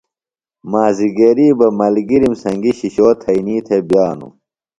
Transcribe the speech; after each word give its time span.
مازِگریۡ 0.71 1.53
بہ 1.57 1.67
ملگِرِم 1.79 2.33
سنگیۡ 2.43 2.75
شِشو 2.79 3.07
تھئینی 3.21 3.57
تھےۡ 3.65 3.83
بِیانوۡ۔ 3.87 4.33